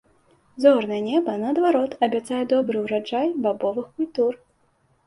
Зорнае 0.63 1.01
неба, 1.09 1.35
наадварот, 1.43 1.91
абяцае 2.09 2.43
добры 2.55 2.85
ўраджай 2.87 3.27
бабовых 3.47 3.95
культур. 3.97 4.33